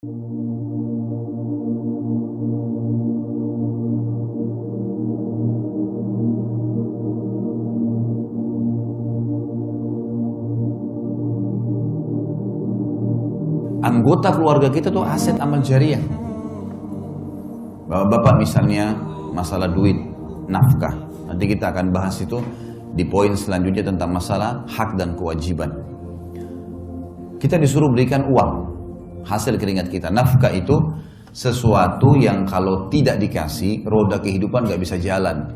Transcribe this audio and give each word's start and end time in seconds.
Anggota 0.00 0.16
keluarga 14.32 14.72
kita 14.72 14.88
tuh 14.88 15.04
aset 15.04 15.36
amal 15.36 15.60
jariah. 15.60 16.00
Bapak-bapak 17.84 18.40
misalnya 18.40 18.96
masalah 19.36 19.68
duit, 19.68 20.00
nafkah. 20.48 20.96
Nanti 21.28 21.44
kita 21.44 21.76
akan 21.76 21.92
bahas 21.92 22.16
itu 22.24 22.40
di 22.96 23.04
poin 23.04 23.36
selanjutnya 23.36 23.92
tentang 23.92 24.16
masalah 24.16 24.64
hak 24.64 24.96
dan 24.96 25.12
kewajiban. 25.12 25.68
Kita 27.36 27.60
disuruh 27.60 27.92
berikan 27.92 28.24
uang, 28.32 28.69
hasil 29.24 29.56
keringat 29.60 29.88
kita. 29.92 30.08
Nafkah 30.08 30.52
itu 30.52 30.76
sesuatu 31.30 32.18
yang 32.18 32.46
kalau 32.46 32.90
tidak 32.90 33.22
dikasih, 33.22 33.86
roda 33.86 34.18
kehidupan 34.18 34.66
gak 34.66 34.80
bisa 34.82 34.98
jalan. 34.98 35.46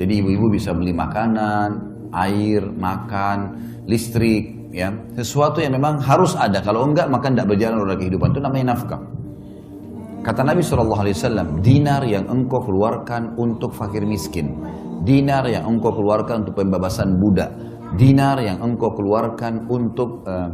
Jadi 0.00 0.24
ibu-ibu 0.24 0.48
bisa 0.48 0.72
beli 0.72 0.96
makanan, 0.96 1.76
air, 2.16 2.64
makan, 2.64 3.38
listrik, 3.84 4.72
ya 4.72 4.88
sesuatu 5.18 5.60
yang 5.60 5.76
memang 5.76 6.00
harus 6.00 6.38
ada. 6.38 6.62
Kalau 6.64 6.86
enggak 6.88 7.10
maka 7.10 7.28
tidak 7.28 7.52
berjalan 7.52 7.76
roda 7.84 7.96
kehidupan 7.98 8.32
itu 8.32 8.40
namanya 8.40 8.66
nafkah. 8.74 9.02
Kata 10.20 10.44
Nabi 10.44 10.60
SAW, 10.60 11.64
dinar 11.64 12.04
yang 12.04 12.28
engkau 12.28 12.60
keluarkan 12.60 13.40
untuk 13.40 13.72
fakir 13.72 14.04
miskin, 14.04 14.52
dinar 15.00 15.48
yang 15.48 15.64
engkau 15.64 15.96
keluarkan 15.96 16.44
untuk 16.44 16.60
pembebasan 16.60 17.16
budak, 17.16 17.48
dinar 17.96 18.36
yang 18.44 18.60
engkau 18.60 18.92
keluarkan 18.92 19.64
untuk 19.72 20.20
uh, 20.28 20.52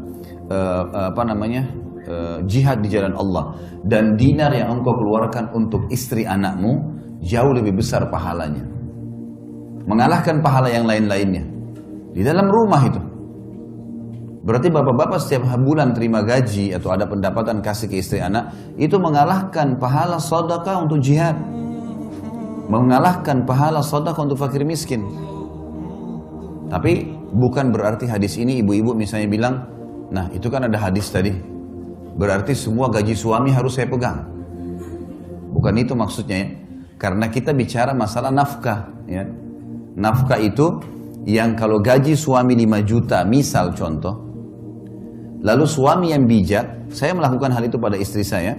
uh, 0.55 1.11
apa 1.11 1.23
namanya 1.27 1.67
uh, 2.09 2.39
jihad 2.47 2.81
di 2.81 2.89
jalan 2.89 3.13
Allah, 3.19 3.55
dan 3.85 4.17
dinar 4.17 4.55
yang 4.55 4.81
engkau 4.81 4.97
keluarkan 4.97 5.53
untuk 5.53 5.87
istri 5.93 6.25
anakmu 6.25 6.97
jauh 7.23 7.53
lebih 7.53 7.77
besar 7.77 8.07
pahalanya, 8.09 8.65
mengalahkan 9.85 10.41
pahala 10.41 10.71
yang 10.71 10.87
lain-lainnya 10.89 11.45
di 12.15 12.23
dalam 12.25 12.49
rumah 12.49 12.83
itu. 12.87 13.03
Berarti 14.47 14.71
bapak-bapak 14.71 15.19
setiap 15.19 15.43
bulan 15.59 15.91
terima 15.91 16.23
gaji 16.23 16.71
atau 16.71 16.95
ada 16.95 17.03
pendapatan 17.03 17.59
kasih 17.59 17.91
ke 17.91 17.99
istri 17.99 18.23
anak, 18.23 18.55
itu 18.79 18.95
mengalahkan 18.95 19.75
pahala 19.75 20.23
sodaka 20.23 20.79
untuk 20.79 21.03
jihad. 21.03 21.35
Mengalahkan 22.71 23.43
pahala 23.43 23.83
sodaka 23.83 24.23
untuk 24.23 24.39
fakir 24.39 24.63
miskin. 24.63 25.03
Tapi 26.71 27.11
bukan 27.35 27.75
berarti 27.75 28.07
hadis 28.07 28.39
ini 28.39 28.63
ibu-ibu 28.63 28.95
misalnya 28.95 29.27
bilang, 29.27 29.55
nah 30.15 30.31
itu 30.31 30.47
kan 30.47 30.63
ada 30.63 30.79
hadis 30.79 31.11
tadi. 31.11 31.35
Berarti 32.17 32.57
semua 32.57 32.89
gaji 32.89 33.13
suami 33.13 33.53
harus 33.53 33.77
saya 33.77 33.89
pegang. 33.89 34.25
Bukan 35.53 35.75
itu 35.77 35.93
maksudnya 35.93 36.37
ya. 36.37 36.49
Karena 36.97 37.29
kita 37.29 37.53
bicara 37.53 37.93
masalah 37.93 38.33
nafkah. 38.33 38.89
Ya. 39.05 39.29
Nafkah 39.97 40.41
itu 40.41 40.81
yang 41.29 41.53
kalau 41.53 41.81
gaji 41.85 42.17
suami 42.17 42.57
5 42.57 42.81
juta, 42.89 43.21
misal 43.29 43.77
contoh, 43.77 44.27
Lalu 45.47 45.63
suami 45.63 46.11
yang 46.11 46.25
bijak, 46.25 46.91
saya 46.91 47.15
melakukan 47.15 47.55
hal 47.55 47.63
itu 47.69 47.79
pada 47.79 47.95
istri 47.95 48.27
saya, 48.27 48.57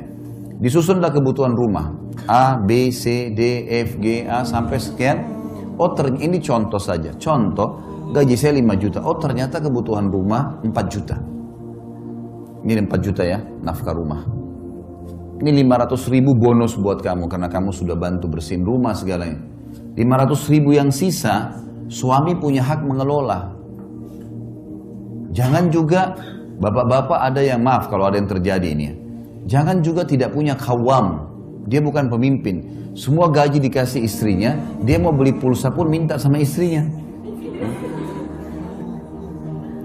disusunlah 0.61 1.11
kebutuhan 1.11 1.51
rumah. 1.51 1.91
A, 2.31 2.55
B, 2.63 2.93
C, 2.95 3.33
D, 3.35 3.67
F, 3.67 3.99
G, 3.99 4.23
A 4.23 4.47
sampai 4.47 4.79
sekian. 4.79 5.17
Oh 5.77 5.91
ternyata 5.91 6.23
ini 6.23 6.37
contoh 6.39 6.79
saja. 6.79 7.11
Contoh, 7.19 7.83
gaji 8.15 8.39
saya 8.39 8.55
5 8.55 8.79
juta. 8.79 8.99
Oh 9.03 9.19
ternyata 9.19 9.59
kebutuhan 9.59 10.07
rumah 10.07 10.63
4 10.63 10.87
juta. 10.87 11.36
Ini 12.65 12.87
4 12.87 13.05
juta 13.05 13.23
ya, 13.25 13.43
nafkah 13.61 13.93
rumah. 13.93 14.25
Ini 15.37 15.53
500 15.65 16.09
ribu 16.09 16.33
bonus 16.33 16.73
buat 16.73 17.03
kamu 17.05 17.29
karena 17.29 17.49
kamu 17.51 17.69
sudah 17.69 17.93
bantu 17.93 18.25
bersihin 18.31 18.65
rumah 18.65 18.97
segalanya. 18.97 19.37
500 19.93 20.53
ribu 20.53 20.73
yang 20.73 20.89
sisa, 20.89 21.53
suami 21.91 22.33
punya 22.37 22.65
hak 22.65 22.81
mengelola. 22.81 23.53
Jangan 25.33 25.69
juga 25.69 26.17
Bapak-bapak 26.57 27.21
ada 27.21 27.41
yang 27.45 27.61
maaf 27.61 27.85
kalau 27.85 28.09
ada 28.09 28.17
yang 28.17 28.25
terjadi 28.25 28.67
ini 28.73 28.83
ya. 28.89 28.93
Jangan 29.57 29.85
juga 29.85 30.01
tidak 30.03 30.33
punya 30.33 30.57
kawam. 30.57 31.29
Dia 31.69 31.85
bukan 31.85 32.09
pemimpin. 32.09 32.89
Semua 32.97 33.29
gaji 33.29 33.61
dikasih 33.61 34.01
istrinya, 34.01 34.57
dia 34.81 34.97
mau 34.97 35.13
beli 35.13 35.37
pulsa 35.37 35.69
pun 35.69 35.85
minta 35.85 36.17
sama 36.17 36.41
istrinya. 36.41 36.81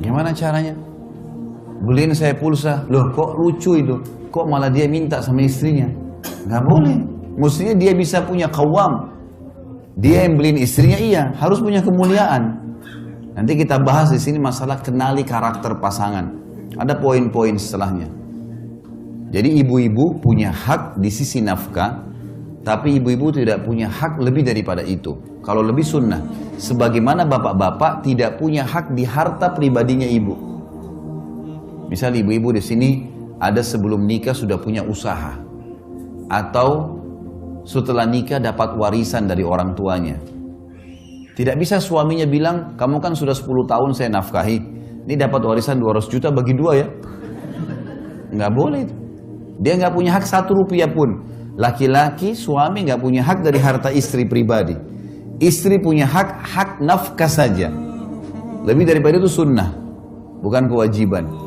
Gimana 0.00 0.32
caranya? 0.32 0.72
Beliin 1.82 2.14
saya 2.14 2.38
pulsa. 2.38 2.86
Loh 2.86 3.10
kok 3.10 3.34
lucu 3.36 3.74
itu? 3.82 3.98
Kok 4.30 4.46
malah 4.46 4.70
dia 4.70 4.86
minta 4.86 5.18
sama 5.18 5.42
istrinya? 5.42 5.90
Gak 6.46 6.62
boleh. 6.62 6.98
Mestinya 7.34 7.74
dia 7.74 7.92
bisa 7.92 8.22
punya 8.22 8.46
kawam. 8.46 9.10
Dia 9.98 10.24
yang 10.24 10.40
beliin 10.40 10.56
istrinya 10.56 10.96
iya, 10.96 11.22
harus 11.36 11.60
punya 11.60 11.84
kemuliaan. 11.84 12.56
Nanti 13.36 13.56
kita 13.56 13.80
bahas 13.80 14.12
di 14.12 14.20
sini 14.20 14.40
masalah 14.40 14.80
kenali 14.80 15.20
karakter 15.24 15.76
pasangan. 15.80 16.32
Ada 16.76 16.96
poin-poin 16.96 17.56
setelahnya. 17.60 18.08
Jadi 19.32 19.64
ibu-ibu 19.64 20.20
punya 20.20 20.52
hak 20.52 21.00
di 21.00 21.08
sisi 21.08 21.40
nafkah, 21.40 22.04
tapi 22.64 23.00
ibu-ibu 23.00 23.32
tidak 23.32 23.64
punya 23.64 23.88
hak 23.88 24.20
lebih 24.20 24.44
daripada 24.44 24.84
itu. 24.84 25.16
Kalau 25.40 25.64
lebih 25.64 25.84
sunnah, 25.84 26.20
sebagaimana 26.60 27.24
bapak-bapak 27.24 28.04
tidak 28.04 28.36
punya 28.36 28.64
hak 28.64 28.92
di 28.92 29.08
harta 29.08 29.52
pribadinya 29.56 30.04
ibu. 30.04 30.51
Misal 31.92 32.16
ibu-ibu 32.16 32.56
di 32.56 32.64
sini 32.64 33.04
ada 33.36 33.60
sebelum 33.60 34.08
nikah 34.08 34.32
sudah 34.32 34.56
punya 34.56 34.80
usaha, 34.80 35.36
atau 36.32 36.96
setelah 37.68 38.08
nikah 38.08 38.40
dapat 38.40 38.80
warisan 38.80 39.28
dari 39.28 39.44
orang 39.44 39.76
tuanya. 39.76 40.16
Tidak 41.36 41.52
bisa 41.60 41.76
suaminya 41.84 42.24
bilang, 42.24 42.80
kamu 42.80 42.96
kan 42.96 43.12
sudah 43.12 43.36
10 43.36 43.68
tahun 43.68 43.92
saya 43.92 44.08
nafkahi, 44.08 44.56
ini 45.04 45.14
dapat 45.20 45.44
warisan 45.44 45.76
200 45.76 46.08
juta 46.08 46.32
bagi 46.32 46.56
dua 46.56 46.72
ya. 46.80 46.88
Nggak 48.32 48.52
boleh. 48.56 48.82
Dia 49.60 49.76
nggak 49.76 49.92
punya 49.92 50.16
hak 50.16 50.24
satu 50.24 50.56
rupiah 50.56 50.88
pun. 50.88 51.28
Laki-laki 51.60 52.32
suami 52.32 52.88
nggak 52.88 53.00
punya 53.04 53.20
hak 53.20 53.44
dari 53.44 53.60
harta 53.60 53.92
istri 53.92 54.24
pribadi. 54.24 54.72
Istri 55.44 55.76
punya 55.84 56.08
hak 56.08 56.28
hak 56.40 56.70
nafkah 56.80 57.28
saja. 57.28 57.68
Lebih 58.64 58.88
daripada 58.88 59.20
itu 59.20 59.28
sunnah, 59.28 59.68
bukan 60.40 60.72
kewajiban. 60.72 61.41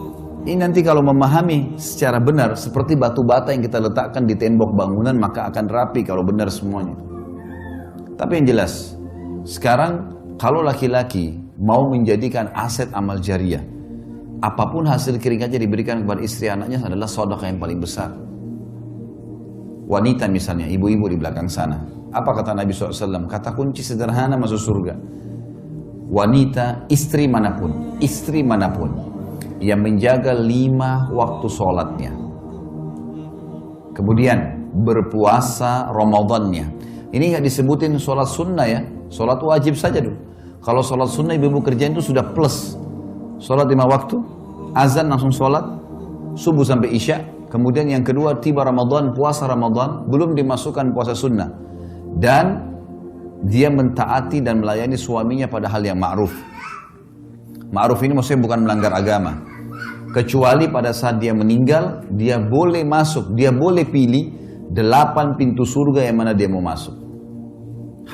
Ini 0.46 0.62
nanti 0.62 0.86
kalau 0.86 1.02
memahami 1.02 1.74
secara 1.82 2.22
benar 2.22 2.54
seperti 2.54 2.94
batu 2.94 3.26
bata 3.26 3.50
yang 3.50 3.66
kita 3.66 3.82
letakkan 3.82 4.30
di 4.30 4.38
tembok 4.38 4.78
bangunan 4.78 5.18
maka 5.18 5.50
akan 5.50 5.66
rapi 5.66 6.06
kalau 6.06 6.22
benar 6.22 6.54
semuanya. 6.54 6.94
Tapi 8.14 8.32
yang 8.38 8.54
jelas, 8.54 8.94
sekarang 9.42 10.06
kalau 10.38 10.62
laki-laki 10.62 11.34
mau 11.58 11.90
menjadikan 11.90 12.54
aset 12.54 12.94
amal 12.94 13.18
jariah. 13.18 13.66
Apa 14.38 14.70
pun 14.70 14.86
hasil 14.86 15.18
keringatnya 15.18 15.58
diberikan 15.58 16.06
kepada 16.06 16.22
istri 16.22 16.46
anaknya 16.46 16.78
adalah 16.78 17.10
sodaka 17.10 17.50
yang 17.50 17.58
paling 17.58 17.82
besar. 17.82 18.14
Wanita 19.90 20.30
misalnya, 20.30 20.70
ibu-ibu 20.70 21.10
di 21.10 21.18
belakang 21.18 21.50
sana. 21.50 21.82
Apa 22.14 22.38
kata 22.38 22.54
Nabi 22.54 22.70
SAW? 22.70 23.26
Kata 23.26 23.58
kunci 23.58 23.82
sederhana 23.82 24.38
masuk 24.38 24.62
surga. 24.62 24.94
Wanita, 26.14 26.86
istri 26.94 27.26
mana 27.26 27.58
pun, 27.58 27.98
istri 27.98 28.46
mana 28.46 28.70
pun 28.70 29.15
yang 29.60 29.80
menjaga 29.84 30.36
lima 30.36 31.08
waktu 31.12 31.48
sholatnya. 31.48 32.12
Kemudian 33.96 34.68
berpuasa 34.76 35.88
Ramadannya. 35.96 36.66
Ini 37.16 37.24
nggak 37.32 37.46
disebutin 37.48 37.96
sholat 37.96 38.28
sunnah 38.28 38.68
ya, 38.68 38.84
sholat 39.08 39.40
wajib 39.40 39.80
saja 39.80 40.04
dulu. 40.04 40.20
Kalau 40.60 40.84
sholat 40.84 41.08
sunnah 41.08 41.38
ibu-ibu 41.38 41.64
kerjain 41.64 41.96
itu 41.96 42.12
sudah 42.12 42.36
plus. 42.36 42.76
Sholat 43.40 43.72
lima 43.72 43.88
waktu, 43.88 44.20
azan 44.76 45.08
langsung 45.08 45.32
sholat, 45.32 45.64
subuh 46.36 46.68
sampai 46.68 46.92
isya. 46.92 47.24
Kemudian 47.48 47.88
yang 47.88 48.04
kedua 48.04 48.36
tiba 48.44 48.68
Ramadan, 48.68 49.16
puasa 49.16 49.48
Ramadan, 49.48 50.12
belum 50.12 50.36
dimasukkan 50.36 50.92
puasa 50.92 51.16
sunnah. 51.16 51.48
Dan 52.20 52.76
dia 53.48 53.72
mentaati 53.72 54.44
dan 54.44 54.60
melayani 54.60 55.00
suaminya 55.00 55.48
pada 55.48 55.72
hal 55.72 55.86
yang 55.86 55.96
ma'ruf. 56.02 56.34
Ma'ruf 57.74 58.02
ini 58.06 58.14
maksudnya 58.14 58.42
bukan 58.46 58.60
melanggar 58.66 58.94
agama. 58.94 59.42
Kecuali 60.16 60.72
pada 60.72 60.96
saat 60.96 61.20
dia 61.20 61.36
meninggal, 61.36 62.08
dia 62.16 62.40
boleh 62.40 62.88
masuk, 62.88 63.36
dia 63.36 63.52
boleh 63.52 63.84
pilih 63.84 64.32
delapan 64.72 65.36
pintu 65.36 65.68
surga 65.68 66.08
yang 66.08 66.24
mana 66.24 66.32
dia 66.32 66.48
mau 66.48 66.64
masuk. 66.64 66.96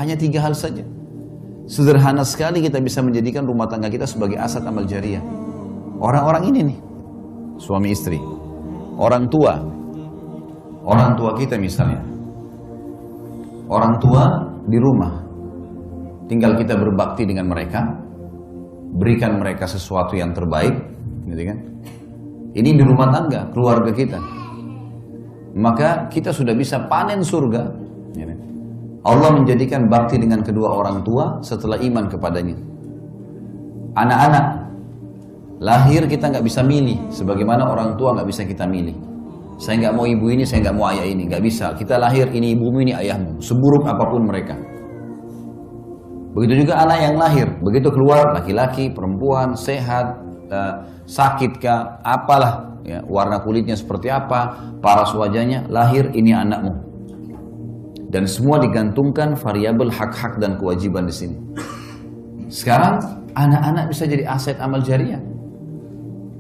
Hanya 0.01 0.18
tiga 0.18 0.42
hal 0.42 0.57
saja. 0.57 0.81
Sederhana 1.69 2.25
sekali 2.25 2.59
kita 2.65 2.81
bisa 2.81 3.06
menjadikan 3.06 3.45
rumah 3.45 3.69
tangga 3.69 3.88
kita 3.88 4.09
sebagai 4.09 4.42
aset 4.42 4.65
amal 4.65 4.83
jariah. 4.89 5.21
Orang-orang 6.01 6.50
ini 6.50 6.59
nih, 6.74 6.80
suami 7.62 7.94
istri, 7.94 8.18
orang 8.98 9.30
tua, 9.30 9.62
orang 10.81 11.13
tua 11.13 11.38
kita 11.38 11.62
misalnya, 11.62 12.01
orang 13.69 13.94
tua 14.01 14.24
di 14.65 14.77
rumah, 14.81 15.13
tinggal 16.25 16.57
kita 16.57 16.74
berbakti 16.74 17.30
dengan 17.30 17.45
mereka, 17.45 18.00
berikan 18.95 19.39
mereka 19.39 19.67
sesuatu 19.67 20.13
yang 20.15 20.35
terbaik, 20.35 20.75
gitu 21.27 21.43
kan? 21.47 21.57
Ini 22.51 22.69
di 22.75 22.83
rumah 22.83 23.07
tangga, 23.11 23.47
keluarga 23.55 23.91
kita. 23.95 24.19
maka 25.55 26.07
kita 26.07 26.31
sudah 26.31 26.55
bisa 26.55 26.88
panen 26.88 27.19
surga. 27.19 27.63
Kan? 28.15 28.39
Allah 29.01 29.29
menjadikan 29.33 29.89
bakti 29.89 30.21
dengan 30.21 30.45
kedua 30.45 30.77
orang 30.77 31.01
tua 31.01 31.41
setelah 31.41 31.75
iman 31.81 32.05
kepadanya. 32.07 32.55
Anak-anak 33.97 34.45
lahir 35.59 36.07
kita 36.07 36.31
nggak 36.31 36.45
bisa 36.45 36.61
milih, 36.63 37.11
sebagaimana 37.11 37.67
orang 37.67 37.99
tua 37.99 38.15
nggak 38.15 38.29
bisa 38.29 38.45
kita 38.47 38.63
milih. 38.69 38.95
Saya 39.61 39.77
nggak 39.88 39.95
mau 39.97 40.05
ibu 40.07 40.25
ini, 40.31 40.43
saya 40.47 40.69
nggak 40.69 40.75
mau 40.77 40.89
ayah 40.89 41.05
ini, 41.05 41.27
nggak 41.27 41.43
bisa. 41.43 41.73
Kita 41.75 41.99
lahir 41.99 42.29
ini 42.33 42.55
ibumu 42.55 42.81
ini 42.81 42.93
ayahmu, 42.95 43.41
seburuk 43.43 43.85
apa 43.85 44.03
pun 44.09 44.25
mereka. 44.25 44.55
Begitu 46.31 46.63
juga 46.63 46.79
anak 46.79 46.97
yang 47.03 47.15
lahir, 47.19 47.47
begitu 47.59 47.91
keluar 47.91 48.31
laki-laki, 48.31 48.87
perempuan, 48.87 49.51
sehat, 49.51 50.15
uh, 50.47 50.87
sakit 51.03 51.59
kah, 51.59 51.99
apalah, 52.07 52.79
ya, 52.87 53.03
warna 53.03 53.43
kulitnya 53.43 53.75
seperti 53.75 54.07
apa, 54.07 54.55
paras 54.79 55.11
wajahnya, 55.11 55.67
lahir 55.67 56.07
ini 56.15 56.31
anakmu. 56.31 56.71
Dan 58.11 58.27
semua 58.27 58.63
digantungkan 58.63 59.35
variabel 59.35 59.91
hak-hak 59.91 60.39
dan 60.39 60.55
kewajiban 60.55 61.07
di 61.07 61.15
sini. 61.15 61.37
Sekarang 62.51 62.99
anak-anak 63.35 63.91
bisa 63.91 64.03
jadi 64.07 64.27
aset 64.27 64.59
amal 64.59 64.83
jariah. 64.83 65.19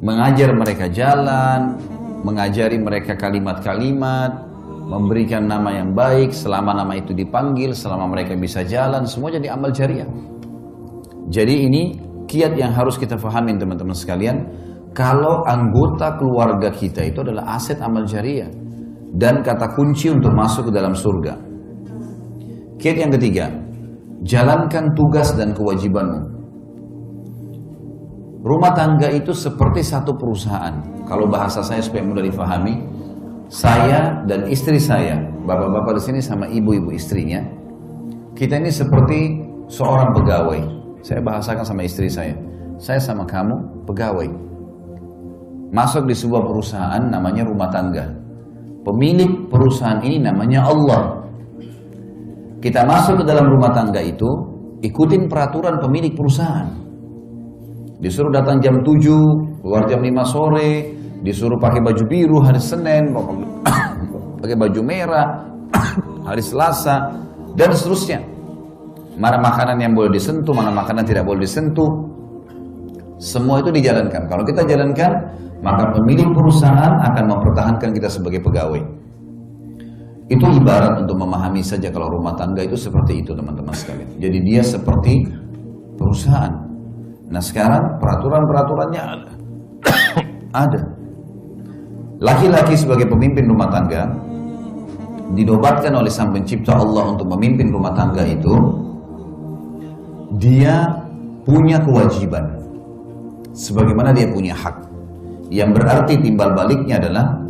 Mengajar 0.03 0.51
mereka 0.51 0.91
jalan, 0.91 1.79
mengajari 2.23 2.75
mereka 2.75 3.15
kalimat-kalimat, 3.15 4.50
memberikan 4.91 5.47
nama 5.47 5.71
yang 5.71 5.95
baik, 5.95 6.35
selama 6.35 6.75
nama 6.75 6.99
itu 6.99 7.15
dipanggil, 7.15 7.71
selama 7.71 8.11
mereka 8.11 8.35
bisa 8.35 8.67
jalan, 8.67 9.07
semua 9.07 9.31
jadi 9.31 9.55
amal 9.55 9.71
jariah. 9.71 10.07
Jadi 11.31 11.55
ini 11.71 11.83
kiat 12.27 12.59
yang 12.59 12.75
harus 12.75 12.99
kita 12.99 13.15
pahami 13.15 13.55
teman-teman 13.55 13.95
sekalian. 13.95 14.43
Kalau 14.91 15.47
anggota 15.47 16.19
keluarga 16.19 16.67
kita 16.67 17.07
itu 17.07 17.23
adalah 17.23 17.55
aset 17.55 17.79
amal 17.79 18.03
jariah 18.03 18.51
dan 19.15 19.39
kata 19.39 19.71
kunci 19.71 20.11
untuk 20.11 20.35
masuk 20.35 20.67
ke 20.67 20.71
dalam 20.75 20.91
surga. 20.91 21.39
Kiat 22.75 22.97
yang 22.99 23.15
ketiga, 23.15 23.47
jalankan 24.27 24.91
tugas 24.91 25.31
dan 25.39 25.55
kewajibanmu. 25.55 26.43
Rumah 28.41 28.71
tangga 28.73 29.07
itu 29.13 29.31
seperti 29.31 29.85
satu 29.85 30.17
perusahaan. 30.17 30.83
Kalau 31.07 31.29
bahasa 31.29 31.61
saya 31.63 31.79
supaya 31.79 32.03
mudah 32.03 32.25
difahami, 32.25 32.73
saya 33.51 34.23
dan 34.31 34.47
istri 34.47 34.79
saya, 34.79 35.19
bapak-bapak 35.43 35.99
di 35.99 36.01
sini 36.07 36.19
sama 36.23 36.47
ibu-ibu 36.47 36.95
istrinya, 36.95 37.43
kita 38.31 38.55
ini 38.63 38.71
seperti 38.71 39.43
seorang 39.67 40.15
pegawai. 40.15 40.61
Saya 41.03 41.19
bahasakan 41.19 41.65
sama 41.67 41.83
istri 41.83 42.07
saya. 42.07 42.31
Saya 42.79 43.03
sama 43.03 43.27
kamu 43.27 43.83
pegawai. 43.83 44.29
Masuk 45.75 46.07
di 46.07 46.15
sebuah 46.15 46.47
perusahaan 46.47 47.03
namanya 47.11 47.43
rumah 47.43 47.67
tangga. 47.67 48.07
Pemilik 48.87 49.51
perusahaan 49.51 49.99
ini 49.99 50.23
namanya 50.23 50.71
Allah. 50.71 51.19
Kita 52.63 52.87
masuk 52.87 53.19
ke 53.19 53.23
dalam 53.27 53.51
rumah 53.51 53.75
tangga 53.75 53.99
itu, 53.99 54.31
ikutin 54.79 55.27
peraturan 55.27 55.75
pemilik 55.83 56.15
perusahaan. 56.15 56.71
Disuruh 57.99 58.31
datang 58.31 58.63
jam 58.63 58.79
7, 58.79 59.59
keluar 59.59 59.83
jam 59.91 59.99
5 59.99 60.23
sore, 60.23 61.00
disuruh 61.21 61.57
pakai 61.61 61.81
baju 61.81 62.03
biru 62.09 62.37
hari 62.41 62.61
Senin, 62.61 63.13
pakai 64.41 64.57
baju 64.57 64.81
merah 64.81 65.45
hari 66.27 66.41
Selasa, 66.41 67.13
dan 67.55 67.69
seterusnya. 67.73 68.19
Mana 69.21 69.37
makanan 69.37 69.77
yang 69.77 69.93
boleh 69.93 70.11
disentuh, 70.17 70.53
mana 70.55 70.73
makanan 70.73 71.05
tidak 71.05 71.27
boleh 71.27 71.45
disentuh. 71.45 72.09
Semua 73.21 73.61
itu 73.61 73.69
dijalankan. 73.69 74.25
Kalau 74.25 74.41
kita 74.41 74.65
jalankan, 74.65 75.11
maka 75.61 75.93
pemilik 75.93 76.25
perusahaan 76.33 76.97
akan 77.05 77.23
mempertahankan 77.29 77.89
kita 77.93 78.09
sebagai 78.09 78.41
pegawai. 78.41 78.81
Itu 80.31 80.47
ibarat 80.47 81.05
untuk 81.05 81.21
memahami 81.21 81.61
saja 81.61 81.91
kalau 81.91 82.07
rumah 82.17 82.33
tangga 82.39 82.63
itu 82.63 82.73
seperti 82.73 83.21
itu 83.21 83.35
teman-teman 83.35 83.75
sekalian. 83.75 84.09
Jadi 84.17 84.37
dia 84.41 84.63
seperti 84.63 85.27
perusahaan. 85.99 86.55
Nah 87.29 87.43
sekarang 87.43 87.99
peraturan-peraturannya 87.99 89.01
ada. 89.03 89.31
ada. 90.65 90.81
Laki-laki 92.21 92.77
sebagai 92.77 93.09
pemimpin 93.09 93.49
rumah 93.49 93.65
tangga 93.73 94.05
dinobatkan 95.33 95.89
oleh 95.97 96.11
sang 96.13 96.29
pencipta 96.29 96.77
Allah 96.77 97.17
untuk 97.17 97.25
memimpin 97.33 97.73
rumah 97.73 97.97
tangga 97.97 98.21
itu 98.29 98.53
dia 100.37 100.85
punya 101.41 101.81
kewajiban. 101.81 102.45
Sebagaimana 103.57 104.13
dia 104.13 104.29
punya 104.29 104.53
hak. 104.53 104.85
Yang 105.49 105.81
berarti 105.81 106.13
timbal 106.21 106.53
baliknya 106.53 107.01
adalah 107.01 107.41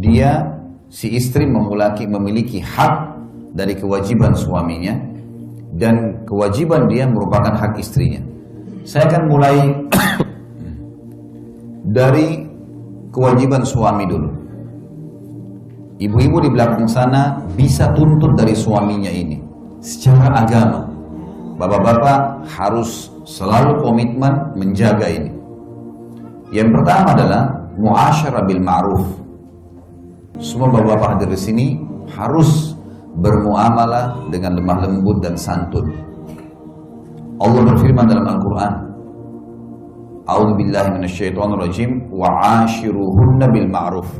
dia 0.00 0.40
si 0.88 1.12
istri 1.12 1.44
memiliki 1.44 2.08
memiliki 2.08 2.58
hak 2.64 3.20
dari 3.52 3.76
kewajiban 3.76 4.32
suaminya 4.32 4.96
dan 5.76 6.24
kewajiban 6.24 6.88
dia 6.88 7.04
merupakan 7.04 7.52
hak 7.52 7.76
istrinya. 7.76 8.24
Saya 8.88 9.12
akan 9.12 9.22
mulai 9.28 9.56
dari 12.00 12.45
kewajiban 13.16 13.64
suami 13.64 14.04
dulu. 14.04 14.28
Ibu-ibu 15.96 16.44
di 16.44 16.50
belakang 16.52 16.84
sana 16.84 17.40
bisa 17.56 17.88
tuntut 17.96 18.36
dari 18.36 18.52
suaminya 18.52 19.08
ini 19.08 19.40
secara 19.80 20.44
agama. 20.44 20.84
Bapak-bapak 21.56 22.44
harus 22.52 23.08
selalu 23.24 23.80
komitmen 23.80 24.52
menjaga 24.60 25.08
ini. 25.08 25.32
Yang 26.52 26.68
pertama 26.76 27.16
adalah 27.16 27.42
muasyarah 27.80 28.44
bil 28.44 28.60
ma'ruf. 28.60 29.04
Semua 30.36 30.68
bapak-bapak 30.68 31.08
hadir 31.16 31.32
di 31.32 31.40
sini 31.40 31.66
harus 32.12 32.76
bermuamalah 33.16 34.28
dengan 34.28 34.60
lemah 34.60 34.84
lembut 34.84 35.24
dan 35.24 35.32
santun. 35.40 35.96
Allah 37.40 37.72
berfirman 37.72 38.04
dalam 38.04 38.28
Al-Quran, 38.36 38.72
A'udzu 40.26 40.58
billahi 40.58 40.90
minasyaitonir 40.98 41.58
rajim 41.62 41.90
wa 42.10 42.26
ashiruhunna 42.66 43.46
bil 43.46 43.68
ma'ruf. 43.70 44.10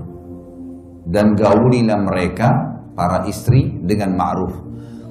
Dan 1.03 1.35
gaulilah 1.35 1.99
mereka 1.99 2.47
para 2.95 3.27
istri 3.27 3.75
dengan 3.83 4.15
ma'ruf. 4.15 4.55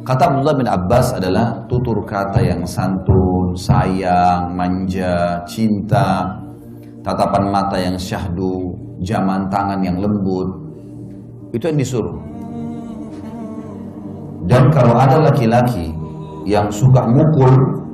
Kata 0.07 0.31
Abdullah 0.31 0.55
bin 0.55 0.67
Abbas 0.71 1.19
adalah 1.19 1.67
tutur 1.67 1.99
kata 2.07 2.39
yang 2.39 2.63
santun, 2.63 3.57
sayang, 3.59 4.55
manja, 4.55 5.43
cinta, 5.43 6.29
tatapan 7.03 7.51
mata 7.51 7.75
yang 7.75 7.99
syahdu, 7.99 8.71
jaman 9.03 9.51
tangan 9.51 9.83
yang 9.83 9.99
lembut. 9.99 10.47
Itu 11.51 11.73
yang 11.73 11.79
disuruh. 11.81 12.17
Dan 14.45 14.69
kalau 14.69 14.93
ada 14.93 15.25
laki-laki 15.25 15.89
yang 16.45 16.69
suka 16.69 17.01
mukul, 17.09 17.84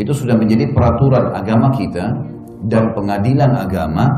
itu 0.00 0.12
sudah 0.16 0.32
menjadi 0.32 0.72
peraturan 0.72 1.36
agama 1.36 1.68
kita 1.76 2.08
dan 2.64 2.96
pengadilan 2.96 3.52
agama 3.52 4.08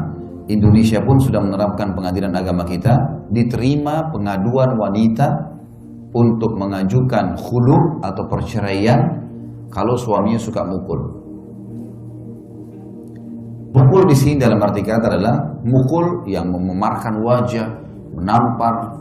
Indonesia 0.46 1.02
pun 1.02 1.18
sudah 1.18 1.42
menerapkan 1.42 1.94
pengadilan 1.94 2.30
agama 2.34 2.62
kita 2.62 2.94
diterima 3.34 4.10
pengaduan 4.14 4.78
wanita 4.78 5.26
untuk 6.14 6.54
mengajukan 6.54 7.34
khulu 7.34 8.02
atau 8.04 8.24
perceraian 8.30 9.00
kalau 9.72 9.98
suaminya 9.98 10.38
suka 10.38 10.62
mukul. 10.62 11.00
Mukul 13.72 14.04
di 14.04 14.16
sini 14.16 14.36
dalam 14.36 14.60
arti 14.60 14.84
kata 14.84 15.16
adalah 15.16 15.36
mukul 15.64 16.28
yang 16.28 16.52
mememarkan 16.52 17.24
wajah, 17.24 17.68
menampar. 18.12 19.00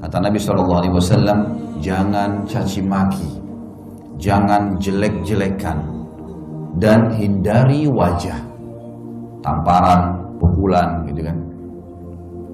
Kata 0.00 0.16
Nabi 0.20 0.36
SAW, 0.40 1.80
jangan 1.80 2.44
caci 2.44 2.80
maki, 2.84 3.28
jangan 4.20 4.76
jelek-jelekan, 4.80 5.99
dan 6.78 7.10
hindari 7.18 7.90
wajah 7.90 8.38
tamparan, 9.42 10.20
pukulan 10.38 11.02
gitu 11.10 11.26
kan. 11.26 11.36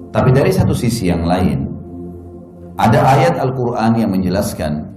Tapi 0.09 0.29
dari 0.33 0.49
satu 0.49 0.73
sisi 0.73 1.11
yang 1.11 1.27
lain 1.27 1.67
ada 2.79 3.03
ayat 3.05 3.37
Al-Qur'an 3.37 3.93
yang 3.99 4.09
menjelaskan 4.09 4.87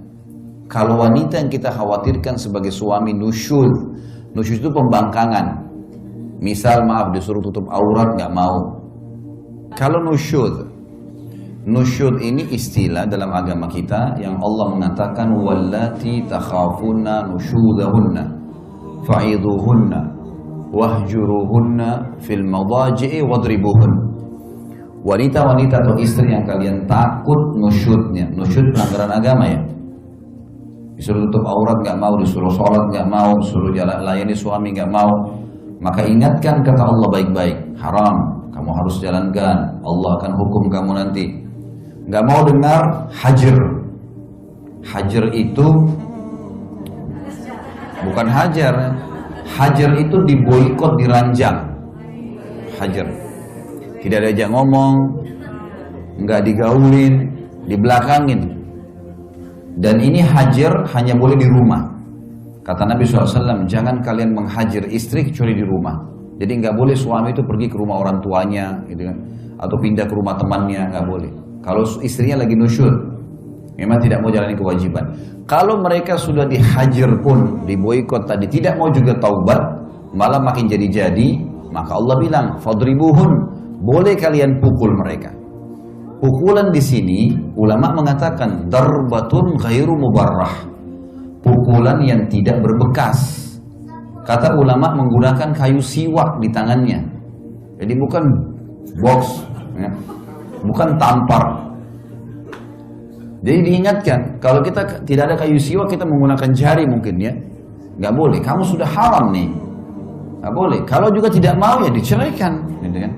kalau 0.71 1.03
wanita 1.03 1.37
yang 1.43 1.51
kita 1.51 1.67
khawatirkan 1.67 2.39
sebagai 2.39 2.71
suami 2.71 3.11
nusyud, 3.11 3.69
nusyud 4.31 4.57
itu 4.63 4.71
pembangkangan. 4.71 5.67
Misal 6.41 6.87
maaf 6.87 7.13
disuruh 7.13 7.43
tutup 7.43 7.69
aurat 7.69 8.17
nggak 8.17 8.31
mau. 8.33 8.81
Kalau 9.77 10.01
nusyud, 10.01 10.71
nusyud 11.67 12.17
ini 12.23 12.49
istilah 12.49 13.05
dalam 13.05 13.29
agama 13.29 13.69
kita 13.69 14.17
yang 14.17 14.41
Allah 14.41 14.65
mengatakan 14.73 15.27
wallati 15.37 16.25
takhafuna 16.25 17.29
nusyudahunna 17.29 18.40
fa'iduhunna 19.05 19.99
wahjuruhunna 20.71 22.19
fil 22.23 22.43
madaji'i 22.45 23.19
wadribuhun. 23.21 23.91
Wanita-wanita 25.01 25.81
atau 25.81 25.97
istri 25.97 26.29
yang 26.29 26.45
kalian 26.45 26.85
takut 26.85 27.57
nusyudnya 27.57 28.29
nusyud 28.37 28.69
pelanggaran 28.69 29.11
agama 29.17 29.45
ya. 29.49 29.59
Disuruh 31.01 31.25
tutup 31.25 31.41
aurat 31.49 31.81
nggak 31.81 31.97
mau. 31.97 32.13
Disuruh 32.21 32.53
sholat 32.53 32.85
nggak 32.93 33.09
mau. 33.09 33.33
Disuruh 33.41 33.73
jalan 33.73 34.05
layani 34.05 34.37
suami 34.37 34.69
nggak 34.69 34.93
mau. 34.93 35.09
Maka 35.81 36.05
ingatkan 36.05 36.61
kata 36.61 36.83
Allah 36.85 37.09
baik-baik. 37.09 37.57
Haram. 37.81 38.15
Kamu 38.53 38.69
harus 38.69 39.01
jalankan. 39.01 39.81
Allah 39.81 40.11
akan 40.21 40.31
hukum 40.37 40.63
kamu 40.69 40.91
nanti. 40.93 41.25
Nggak 42.05 42.23
mau 42.29 42.45
dengar 42.45 42.81
hajar. 43.09 43.57
Hajar 44.85 45.25
itu 45.33 45.65
bukan 48.05 48.27
hajar. 48.29 48.75
Hajar 49.51 49.89
itu 49.97 50.17
diboikot, 50.25 50.95
diranjang. 51.01 51.57
Hajar. 52.79 53.07
Tidak 54.01 54.17
ada 54.17 54.29
ajak 54.33 54.49
ngomong, 54.49 54.93
nggak 56.25 56.41
digaulin, 56.41 57.13
dibelakangin. 57.69 58.41
Dan 59.77 60.01
ini 60.01 60.21
hajar 60.25 60.85
hanya 60.97 61.13
boleh 61.13 61.37
di 61.37 61.45
rumah. 61.45 61.85
Kata 62.61 62.85
Nabi 62.85 63.05
SAW, 63.05 63.65
jangan 63.65 64.01
kalian 64.05 64.37
menghajar 64.37 64.85
istri 64.89 65.25
kecuali 65.25 65.57
di 65.57 65.65
rumah. 65.65 65.97
Jadi 66.37 66.61
nggak 66.61 66.73
boleh 66.77 66.97
suami 66.97 67.33
itu 67.33 67.45
pergi 67.45 67.69
ke 67.69 67.77
rumah 67.77 68.01
orang 68.01 68.17
tuanya, 68.21 68.81
gitu 68.89 69.05
kan, 69.05 69.17
atau 69.61 69.77
pindah 69.77 70.05
ke 70.09 70.13
rumah 70.13 70.33
temannya, 70.37 70.89
nggak 70.89 71.05
boleh. 71.05 71.31
Kalau 71.61 71.85
istrinya 72.01 72.41
lagi 72.41 72.57
nusyur, 72.57 72.93
memang 73.81 73.97
tidak 73.97 74.21
mau 74.21 74.29
jalani 74.29 74.53
kewajiban. 74.53 75.03
Kalau 75.49 75.81
mereka 75.81 76.13
sudah 76.13 76.45
dihajar 76.45 77.09
pun, 77.25 77.65
diboikot 77.65 78.29
tadi, 78.29 78.45
tidak 78.45 78.77
mau 78.77 78.93
juga 78.93 79.17
taubat, 79.17 79.57
malah 80.13 80.37
makin 80.37 80.69
jadi-jadi, 80.69 81.41
maka 81.73 81.97
Allah 81.97 82.15
bilang, 82.21 82.45
fadribuhun, 82.61 83.31
boleh 83.81 84.13
kalian 84.13 84.61
pukul 84.61 84.93
mereka. 85.01 85.33
Pukulan 86.21 86.69
di 86.69 86.77
sini, 86.77 87.19
ulama 87.57 87.97
mengatakan, 87.97 88.69
darbatun 88.69 89.57
ghairu 89.57 89.97
mubarrah. 89.97 90.69
Pukulan 91.41 91.97
yang 92.05 92.29
tidak 92.29 92.61
berbekas. 92.61 93.17
Kata 94.21 94.53
ulama 94.53 94.93
menggunakan 94.93 95.49
kayu 95.57 95.81
siwak 95.81 96.37
di 96.37 96.53
tangannya. 96.53 97.01
Jadi 97.81 97.93
bukan 97.97 98.23
box, 99.01 99.41
ya. 99.73 99.89
bukan 100.61 100.93
tampar. 101.01 101.60
Jadi 103.41 103.59
diingatkan, 103.65 104.37
kalau 104.37 104.61
kita 104.61 105.01
tidak 105.01 105.33
ada 105.33 105.35
kayu 105.41 105.57
siwak, 105.57 105.89
kita 105.89 106.05
menggunakan 106.05 106.49
jari 106.53 106.85
mungkin 106.85 107.17
ya. 107.17 107.33
Nggak 107.97 108.13
boleh, 108.13 108.39
kamu 108.41 108.61
sudah 108.61 108.85
haram 108.85 109.33
nih. 109.33 109.49
Nggak 110.41 110.53
boleh. 110.53 110.79
Kalau 110.85 111.09
juga 111.09 111.29
tidak 111.29 111.57
mau 111.57 111.81
ya 111.81 111.89
diceraikan. 111.89 112.53
Gitu 112.85 112.97
kan? 113.01 113.13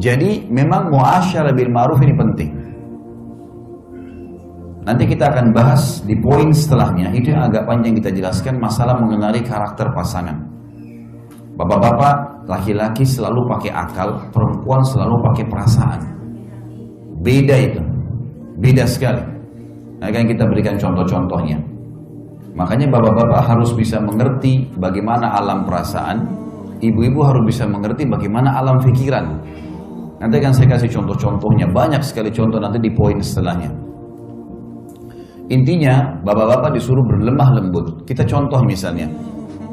Jadi 0.00 0.30
memang 0.48 0.88
muasyarah 0.92 1.52
bil 1.52 1.72
ma'ruf 1.72 2.00
ini 2.04 2.14
penting. 2.16 2.50
Nanti 4.82 5.04
kita 5.06 5.30
akan 5.30 5.54
bahas 5.54 6.02
di 6.02 6.18
poin 6.18 6.50
setelahnya, 6.50 7.14
itu 7.14 7.30
yang 7.30 7.46
agak 7.46 7.70
panjang 7.70 7.94
kita 8.02 8.10
jelaskan 8.10 8.58
masalah 8.58 8.98
mengenali 8.98 9.38
karakter 9.46 9.86
pasangan. 9.94 10.34
Bapak-bapak, 11.54 12.48
laki-laki 12.50 13.06
selalu 13.06 13.46
pakai 13.46 13.70
akal, 13.70 14.18
perempuan 14.34 14.82
selalu 14.82 15.14
pakai 15.30 15.44
perasaan. 15.46 16.00
Beda 17.22 17.54
itu, 17.62 17.78
beda 18.62 18.86
sekali. 18.86 19.22
Akan 19.98 20.30
kita 20.30 20.46
berikan 20.46 20.78
contoh-contohnya. 20.78 21.58
Makanya 22.54 22.86
bapak-bapak 22.90 23.42
harus 23.48 23.74
bisa 23.74 23.98
mengerti 23.98 24.70
bagaimana 24.78 25.34
alam 25.34 25.66
perasaan, 25.66 26.22
ibu-ibu 26.78 27.20
harus 27.26 27.42
bisa 27.48 27.64
mengerti 27.66 28.06
bagaimana 28.06 28.54
alam 28.60 28.78
pikiran. 28.78 29.24
Nanti 30.22 30.34
akan 30.38 30.52
saya 30.54 30.68
kasih 30.78 30.90
contoh-contohnya, 30.94 31.66
banyak 31.74 32.02
sekali 32.06 32.30
contoh 32.30 32.62
nanti 32.62 32.78
di 32.78 32.90
poin 32.94 33.18
setelahnya. 33.18 33.70
Intinya, 35.50 36.22
bapak-bapak 36.22 36.78
disuruh 36.78 37.02
berlemah 37.02 37.58
lembut. 37.58 38.06
Kita 38.06 38.22
contoh 38.22 38.62
misalnya, 38.62 39.10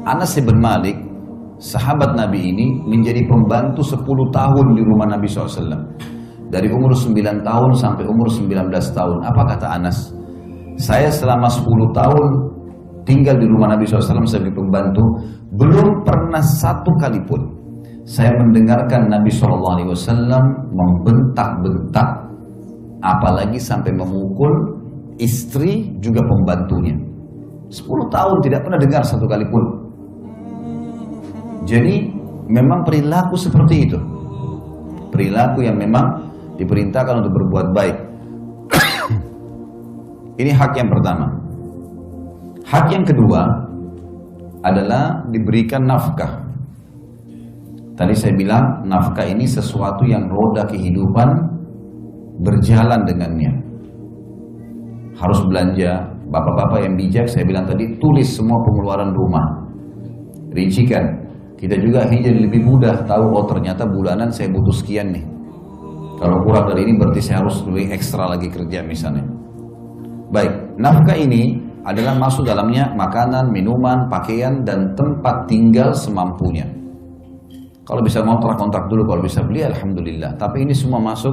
Anas 0.02 0.34
bin 0.34 0.58
Malik, 0.58 0.98
sahabat 1.62 2.18
Nabi 2.18 2.50
ini 2.50 2.66
menjadi 2.82 3.22
pembantu 3.28 3.84
10 3.84 4.02
tahun 4.34 4.66
di 4.74 4.82
rumah 4.82 5.06
Nabi 5.14 5.28
SAW. 5.30 6.19
Dari 6.50 6.66
umur 6.66 6.90
9 6.90 7.46
tahun 7.46 7.70
sampai 7.78 8.04
umur 8.10 8.26
19 8.26 8.50
tahun. 8.90 9.16
Apa 9.22 9.42
kata 9.54 9.66
Anas? 9.70 10.10
Saya 10.74 11.06
selama 11.06 11.46
10 11.46 11.66
tahun 11.94 12.24
tinggal 13.06 13.38
di 13.38 13.46
rumah 13.46 13.74
Nabi 13.74 13.86
SAW 13.86 14.26
sebagai 14.26 14.58
pembantu, 14.58 15.02
belum 15.54 16.02
pernah 16.02 16.42
satu 16.42 16.90
kali 16.98 17.22
pun 17.26 17.60
saya 18.10 18.34
mendengarkan 18.34 19.06
Nabi 19.06 19.30
SAW 19.30 20.42
membentak-bentak, 20.74 22.08
apalagi 22.98 23.58
sampai 23.62 23.94
memukul 23.94 24.50
istri 25.22 25.94
juga 26.02 26.18
pembantunya. 26.24 26.96
10 27.70 27.86
tahun 28.10 28.36
tidak 28.42 28.66
pernah 28.66 28.80
dengar 28.82 29.02
satu 29.06 29.26
kali 29.30 29.46
pun. 29.46 29.64
Jadi 31.68 32.10
memang 32.50 32.82
perilaku 32.82 33.38
seperti 33.38 33.86
itu. 33.86 33.98
Perilaku 35.14 35.62
yang 35.62 35.78
memang 35.78 36.29
diperintahkan 36.60 37.24
untuk 37.24 37.32
berbuat 37.32 37.66
baik. 37.72 37.96
Ini 40.36 40.52
hak 40.52 40.72
yang 40.76 40.88
pertama. 40.92 41.26
Hak 42.68 42.92
yang 42.92 43.04
kedua 43.08 43.42
adalah 44.60 45.24
diberikan 45.32 45.88
nafkah. 45.88 46.44
Tadi 47.96 48.14
saya 48.16 48.32
bilang 48.36 48.84
nafkah 48.84 49.24
ini 49.24 49.44
sesuatu 49.44 50.04
yang 50.04 50.28
roda 50.28 50.64
kehidupan 50.68 51.28
berjalan 52.40 53.04
dengannya 53.04 53.52
harus 55.20 55.40
belanja. 55.44 56.08
Bapak-bapak 56.30 56.86
yang 56.86 56.94
bijak, 56.94 57.26
saya 57.26 57.42
bilang 57.42 57.66
tadi, 57.66 57.98
tulis 57.98 58.30
semua 58.30 58.62
pengeluaran 58.62 59.10
rumah. 59.10 59.66
Rincikan. 60.54 61.26
Kita 61.58 61.74
juga 61.76 62.06
jadi 62.06 62.46
lebih 62.46 62.62
mudah 62.64 63.02
tahu, 63.04 63.34
oh 63.34 63.44
ternyata 63.50 63.84
bulanan 63.84 64.30
saya 64.30 64.48
butuh 64.48 64.72
sekian 64.72 65.10
nih. 65.10 65.26
Kalau 66.20 66.36
kurang 66.44 66.68
dari 66.68 66.84
ini 66.84 67.00
berarti 67.00 67.20
saya 67.24 67.40
harus 67.40 67.64
lebih 67.64 67.96
ekstra 67.96 68.28
lagi 68.28 68.52
kerja 68.52 68.84
misalnya. 68.84 69.24
Baik, 70.28 70.52
nafkah 70.76 71.16
ini 71.16 71.56
adalah 71.80 72.12
masuk 72.20 72.44
dalamnya 72.44 72.92
makanan, 72.92 73.48
minuman, 73.48 74.04
pakaian, 74.12 74.60
dan 74.60 74.92
tempat 74.92 75.48
tinggal 75.48 75.96
semampunya. 75.96 76.68
Kalau 77.88 78.04
bisa 78.04 78.20
ngontrak, 78.20 78.60
kontrak 78.60 78.84
dulu. 78.92 79.02
Kalau 79.08 79.22
bisa 79.24 79.40
beli, 79.40 79.64
Alhamdulillah. 79.64 80.36
Tapi 80.36 80.62
ini 80.68 80.76
semua 80.76 81.00
masuk 81.00 81.32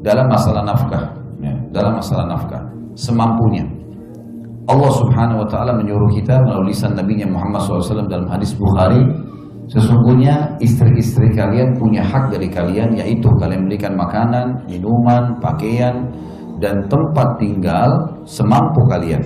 dalam 0.00 0.26
masalah 0.26 0.64
nafkah. 0.64 1.04
Ya, 1.38 1.54
dalam 1.70 2.00
masalah 2.00 2.24
nafkah 2.26 2.62
semampunya. 2.96 3.68
Allah 4.66 4.92
Subhanahu 4.94 5.42
wa 5.42 5.48
taala 5.50 5.74
menyuruh 5.74 6.10
kita 6.14 6.38
melalui 6.40 6.70
lisan 6.70 6.94
Nabi 6.94 7.18
Muhammad 7.26 7.66
SAW 7.66 8.06
dalam 8.06 8.30
hadis 8.30 8.54
Bukhari, 8.54 9.02
sesungguhnya 9.72 10.60
istri-istri 10.60 11.32
kalian 11.32 11.72
punya 11.80 12.04
hak 12.04 12.28
dari 12.28 12.52
kalian 12.52 12.92
yaitu 12.92 13.32
kalian 13.40 13.64
berikan 13.64 13.96
makanan, 13.96 14.68
minuman, 14.68 15.32
pakaian 15.40 16.12
dan 16.60 16.84
tempat 16.92 17.40
tinggal 17.40 17.88
semampu 18.28 18.84
kalian. 18.92 19.24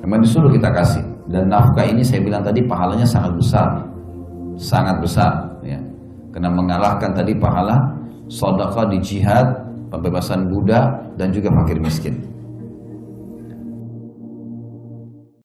Memang 0.00 0.24
disuruh 0.24 0.48
kita 0.48 0.72
kasih 0.72 1.04
dan 1.28 1.52
nafkah 1.52 1.84
ini 1.84 2.00
saya 2.00 2.24
bilang 2.24 2.40
tadi 2.40 2.64
pahalanya 2.64 3.04
sangat 3.04 3.32
besar. 3.36 3.68
Sangat 4.56 4.96
besar 5.04 5.32
ya. 5.60 5.78
Karena 6.32 6.48
mengalahkan 6.48 7.12
tadi 7.12 7.36
pahala 7.36 7.76
sedekah 8.32 8.88
di 8.88 8.98
jihad 9.04 9.44
pembebasan 9.92 10.48
budak 10.48 10.88
dan 11.20 11.28
juga 11.28 11.52
fakir 11.52 11.76
miskin. 11.84 12.31